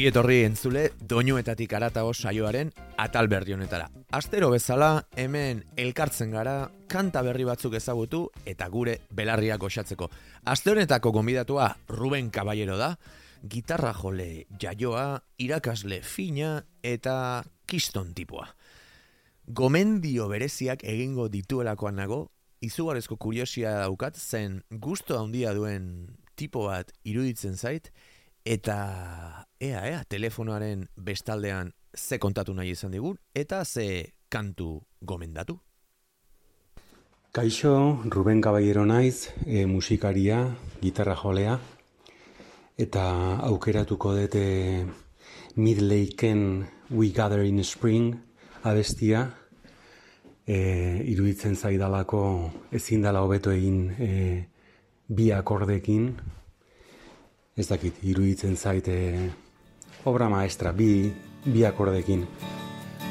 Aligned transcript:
Ongi 0.00 0.08
etorri 0.08 0.36
entzule 0.46 0.82
doinuetatik 1.04 1.74
aratago 1.76 2.14
saioaren 2.16 2.70
atal 3.04 3.26
berri 3.28 3.52
honetara. 3.52 3.90
Astero 4.16 4.46
bezala 4.48 5.02
hemen 5.12 5.58
elkartzen 5.76 6.30
gara 6.32 6.70
kanta 6.88 7.20
berri 7.20 7.44
batzuk 7.44 7.74
ezagutu 7.76 8.22
eta 8.48 8.70
gure 8.72 8.94
belarriak 9.12 9.66
osatzeko. 9.68 10.08
Aste 10.48 10.72
honetako 10.72 11.12
gonbidatua 11.12 11.66
Ruben 11.90 12.30
Caballero 12.30 12.78
da, 12.80 12.94
gitarra 13.44 13.92
jole 13.92 14.46
jaioa, 14.56 15.20
irakasle 15.36 16.00
fina 16.00 16.54
eta 16.80 17.44
kiston 17.68 18.14
tipua. 18.16 18.46
Gomendio 19.44 20.30
bereziak 20.32 20.80
egingo 20.80 21.28
dituelakoan 21.28 22.00
nago, 22.00 22.22
izugarezko 22.64 23.20
kuriosia 23.20 23.76
daukat 23.82 24.16
zen 24.16 24.62
gusto 24.70 25.20
handia 25.20 25.52
duen 25.52 26.16
tipo 26.40 26.70
bat 26.70 26.88
iruditzen 27.04 27.60
zait, 27.60 27.92
eta 28.44 29.46
ea, 29.60 29.82
ea, 29.86 30.04
telefonoaren 30.08 30.88
bestaldean 30.96 31.72
ze 31.96 32.18
kontatu 32.18 32.54
nahi 32.54 32.70
izan 32.72 32.92
digun, 32.94 33.18
eta 33.34 33.64
ze 33.64 34.14
kantu 34.28 34.80
gomendatu. 35.00 35.58
Kaixo, 37.32 38.02
Ruben 38.10 38.40
Caballero 38.40 38.84
naiz, 38.86 39.30
e, 39.46 39.66
musikaria, 39.66 40.56
gitarra 40.80 41.14
jolea, 41.14 41.58
eta 42.78 43.04
aukeratuko 43.46 44.16
dute 44.16 44.86
Midlaken 45.54 46.66
We 46.90 47.12
Gather 47.14 47.44
in 47.44 47.62
Spring 47.64 48.16
abestia, 48.62 49.28
e, 50.46 51.04
iruditzen 51.06 51.54
zaidalako 51.54 52.50
ezin 52.72 53.02
dela 53.02 53.22
hobeto 53.22 53.52
egin 53.54 53.90
e, 53.98 54.10
bi 55.06 55.30
akordekin, 55.30 56.14
ez 57.60 57.68
dakit, 57.68 57.94
iruditzen 58.02 58.56
zaite 58.56 58.94
obra 60.08 60.28
maestra, 60.32 60.72
bi, 60.72 61.12
bi 61.44 61.64
akordekin. 61.68 62.26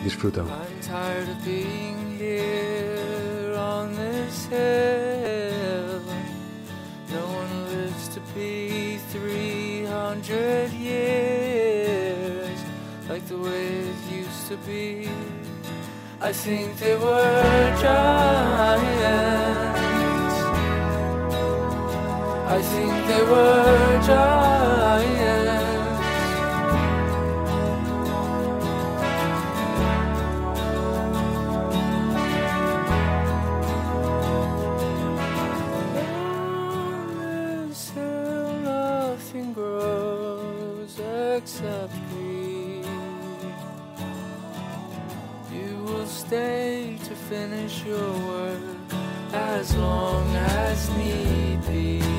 Disfruto. 0.03 0.41
I'm 0.41 0.79
tired 0.81 1.27
of 1.29 1.43
being 1.43 2.17
here 2.17 3.53
on 3.57 3.93
this 3.95 4.45
hill 4.45 6.01
No 7.11 7.25
one 7.39 7.67
lives 7.67 8.07
to 8.15 8.21
be 8.33 8.97
300 9.11 10.71
years 10.71 12.59
Like 13.09 13.27
the 13.27 13.37
way 13.37 13.67
it 13.91 13.95
used 14.09 14.47
to 14.47 14.55
be 14.65 15.09
I 16.21 16.31
think 16.31 16.77
they 16.77 16.95
were 16.95 17.75
giants 17.81 19.09
I 22.51 22.61
think 22.61 22.91
they 23.07 23.21
were 23.21 24.01
giants. 24.07 25.69
nothing 39.29 39.53
grows 39.53 40.99
except 41.35 41.93
greed. 42.09 42.85
You 45.51 45.83
will 45.85 46.07
stay 46.07 46.97
to 47.03 47.15
finish 47.15 47.83
your 47.85 48.11
work 48.27 48.61
as 49.33 49.75
long 49.75 50.35
as 50.35 50.89
need 50.97 51.61
be. 51.67 52.18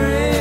in 0.00 0.39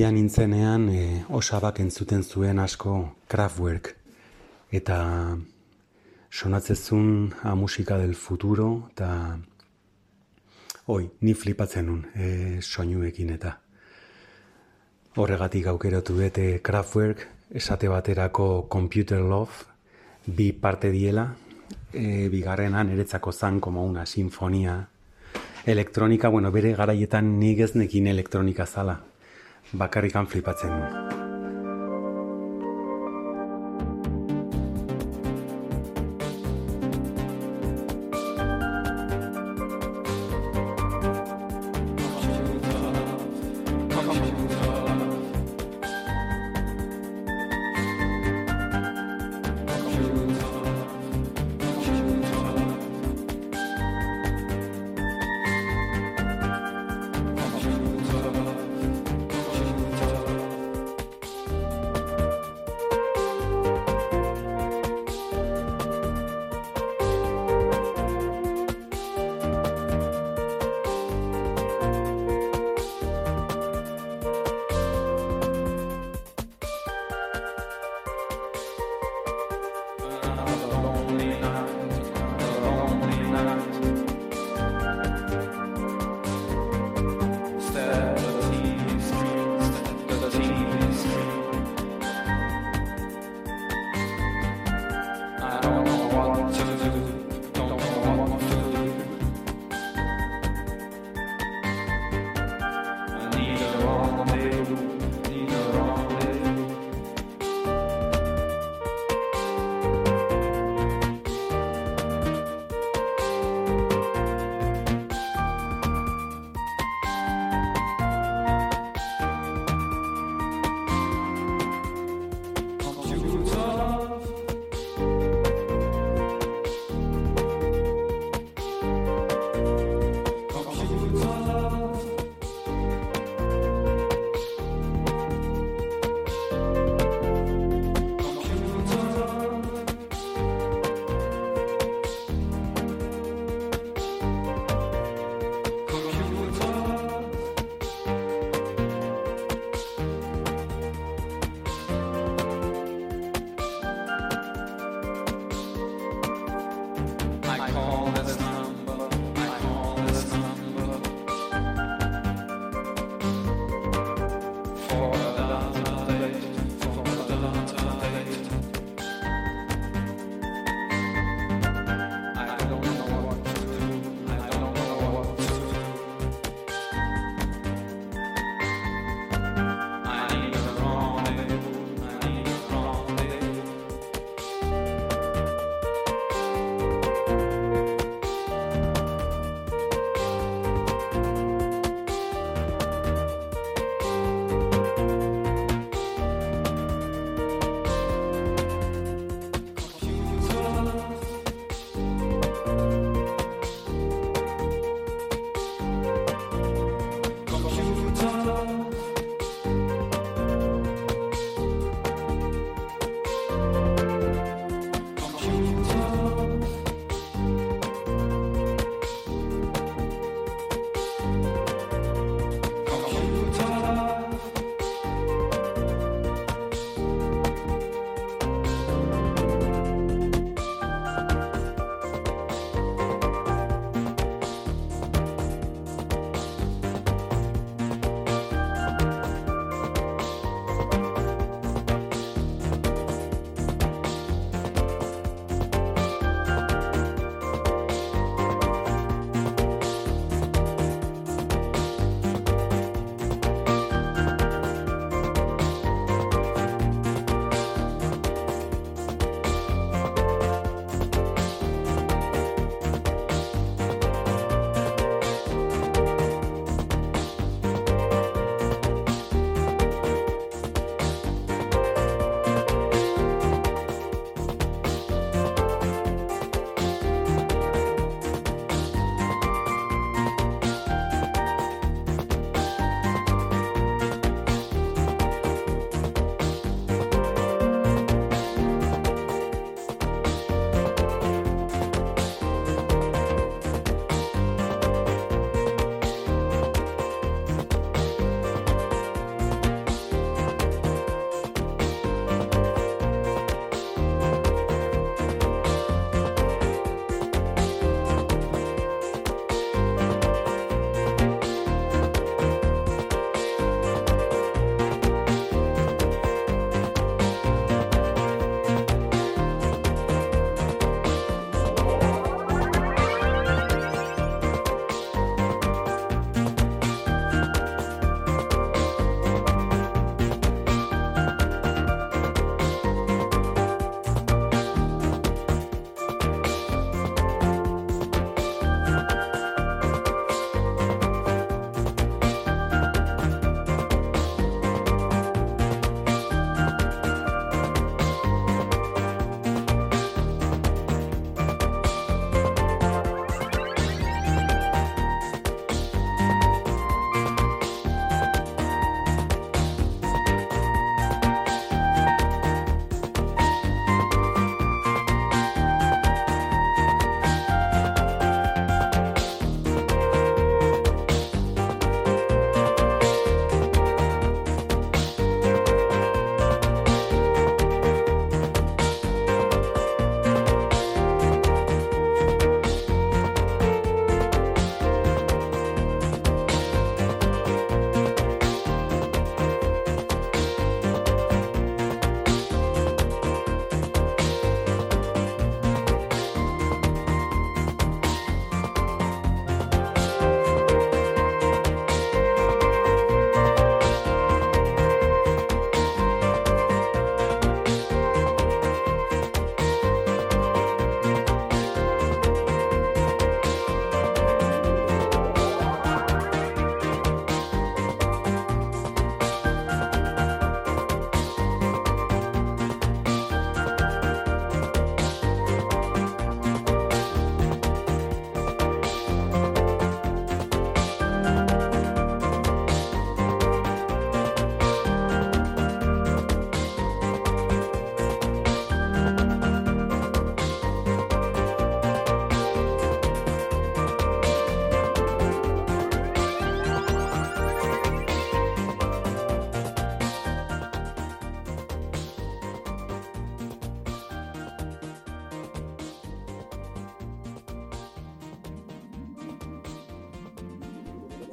Txikia 0.00 0.14
nintzenean 0.16 0.84
e, 0.88 1.00
osabak 1.36 1.76
entzuten 1.82 2.22
zuen 2.24 2.56
asko 2.62 2.92
Kraftwerk. 3.28 3.90
Eta 4.72 4.96
sonatzezun 6.32 7.34
a 7.44 7.52
musika 7.54 7.98
del 8.00 8.14
futuro 8.16 8.68
eta 8.94 9.10
oi, 10.86 11.04
ni 11.20 11.34
flipatzen 11.34 11.84
nun 11.84 12.06
e, 12.16 12.62
soinuekin 12.62 13.34
eta. 13.34 13.52
Horregatik 15.20 15.68
aukeratu 15.68 16.16
bete 16.16 16.46
Kraftwerk 16.64 17.26
esate 17.60 17.92
baterako 17.92 18.70
Computer 18.72 19.20
Love 19.20 19.68
bi 20.24 20.48
parte 20.52 20.88
diela. 20.96 21.26
E, 21.92 22.30
bigarrenan 22.32 22.96
eretzako 22.96 23.36
zan 23.36 23.60
como 23.60 23.84
una 23.84 24.06
sinfonia 24.06 24.80
elektronika, 25.66 26.32
bueno, 26.32 26.48
bere 26.50 26.72
garaietan 26.72 27.34
nik 27.38 27.60
ez 27.68 27.74
nekin 27.76 28.08
elektronika 28.16 28.64
zala 28.64 29.02
bakarrikan 29.72 30.26
flipatzen 30.26 30.70
du. 30.70 31.19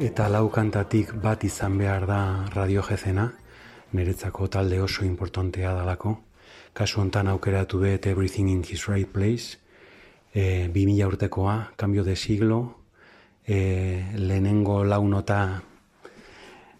Eta 0.07 0.29
lau 0.31 0.47
kantatik 0.47 1.09
bat 1.19 1.41
izan 1.43 1.73
behar 1.75 2.05
da 2.07 2.19
radio 2.53 2.83
jezena, 2.85 3.25
niretzako 3.91 4.45
talde 4.47 4.79
oso 4.79 5.03
importantea 5.03 5.73
dalako. 5.75 6.13
Kasu 6.73 7.01
hontan 7.01 7.27
aukeratu 7.27 7.81
bet 7.81 8.07
Everything 8.07 8.47
in 8.53 8.63
His 8.63 8.87
Right 8.87 9.11
Place, 9.11 9.57
e, 10.31 10.69
2000 10.71 11.07
urtekoa, 11.07 11.73
Cambio 11.75 12.05
de 12.05 12.15
Siglo, 12.15 12.77
e, 13.43 14.05
lehenengo 14.15 14.85
launota 14.85 15.63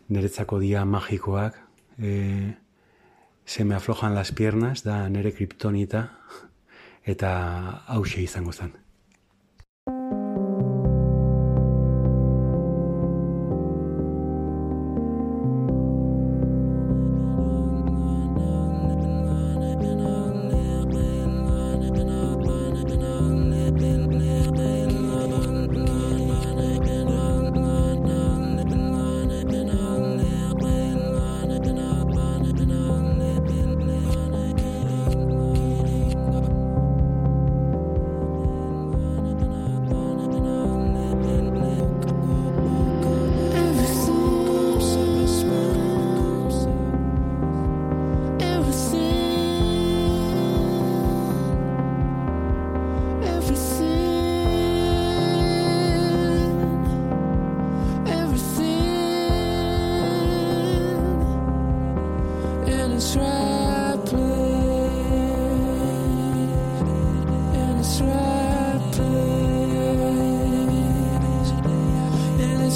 niretzako 0.07 0.59
dia 0.59 0.85
magikoak, 0.85 1.59
e, 1.99 2.55
se 3.45 3.65
me 3.65 3.75
aflojan 3.75 4.15
las 4.15 4.31
piernas, 4.31 4.83
da 4.83 5.09
nere 5.09 5.33
kriptonita, 5.33 6.13
eta 7.03 7.83
hause 7.87 8.21
izango 8.21 8.53
zen. 8.53 8.86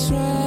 try. 0.10 0.41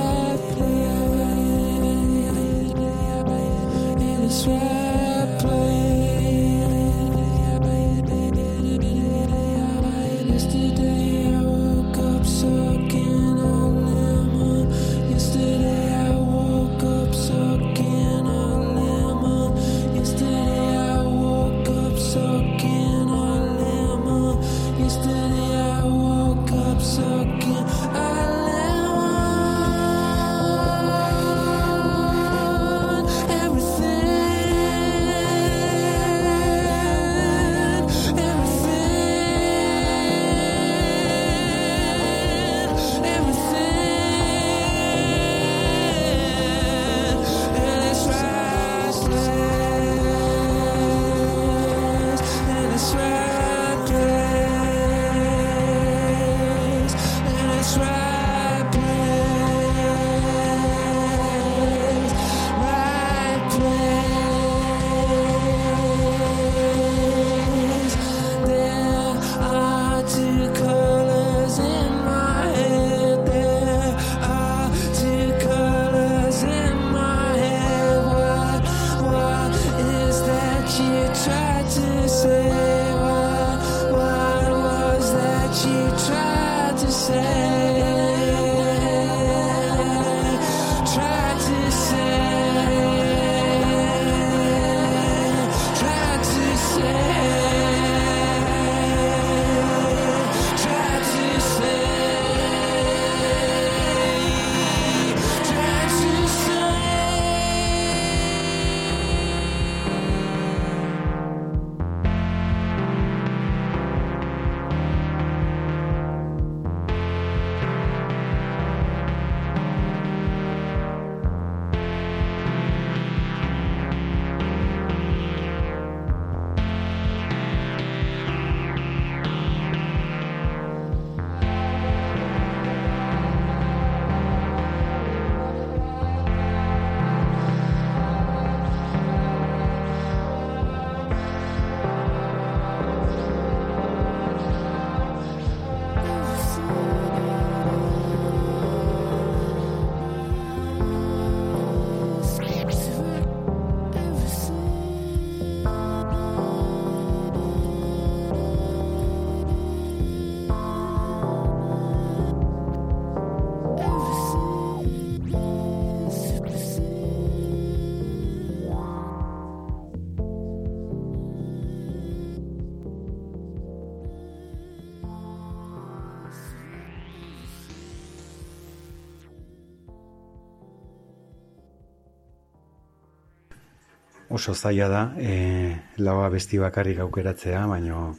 Oso 184.45 184.55
zaila 184.55 184.89
da 184.89 185.03
e, 185.17 185.77
laua 186.05 186.29
besti 186.29 186.59
bakarrik 186.61 186.99
aukeratzea, 187.01 187.65
baino 187.67 188.19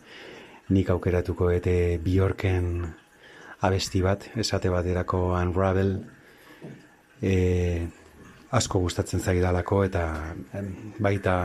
nik 0.74 0.90
aukeratuko 0.90 1.52
ete 1.54 2.00
Bjorken 2.02 2.82
abesti 3.62 4.02
bat, 4.02 4.26
esate 4.34 4.72
baterako 4.74 5.36
Unravel 5.38 5.94
e, 7.22 7.86
asko 8.50 8.82
gustatzen 8.82 9.22
zaidalako 9.22 9.84
eta 9.86 10.04
baita 10.98 11.38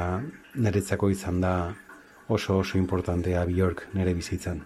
niretzako 0.57 1.11
izan 1.13 1.45
da 1.45 1.55
oso 2.29 2.61
oso 2.65 2.79
importantea 2.79 3.45
Bjork 3.45 3.91
nire 3.93 4.15
bizitzan. 4.15 4.63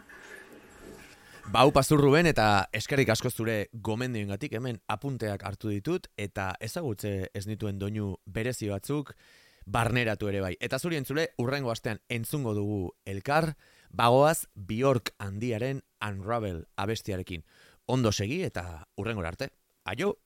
Bau 1.51 1.71
pazurruen 1.75 2.31
eta 2.31 2.69
eskerrik 2.73 3.11
asko 3.11 3.31
zure 3.31 3.65
gomendioengatik 3.75 4.55
hemen 4.61 4.79
apunteak 4.89 5.43
hartu 5.43 5.75
ditut 5.75 6.07
eta 6.17 6.53
ezagutze 6.61 7.33
ez 7.35 7.49
nituen 7.51 7.83
doinu 7.83 8.15
berezi 8.27 8.71
batzuk 8.71 9.17
barneratu 9.67 10.29
ere 10.29 10.41
bai. 10.41 10.55
Eta 10.61 10.79
zuri 10.79 10.99
entzule, 11.01 11.31
urrengo 11.39 11.71
astean 11.71 12.01
entzungo 12.09 12.55
dugu 12.55 12.95
elkar, 13.05 13.55
bagoaz 13.91 14.47
Bjork 14.55 15.15
handiaren 15.19 15.83
Unravel 16.05 16.65
abestiarekin. 16.77 17.45
Ondo 17.87 18.13
segi 18.13 18.43
eta 18.43 18.87
urrengo 18.97 19.25
arte. 19.25 19.51
Aio! 19.85 20.24